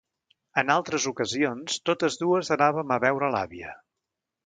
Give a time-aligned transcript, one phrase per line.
[0.61, 3.79] En altres ocasions, totes dues anàvem a veure l'àvia.